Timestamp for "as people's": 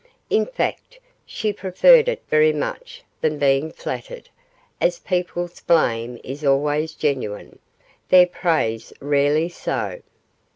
4.81-5.59